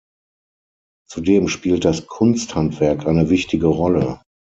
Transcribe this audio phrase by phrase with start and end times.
[1.11, 4.19] Zudem spielt das Kunsthandwerk eine wichtige Rolle.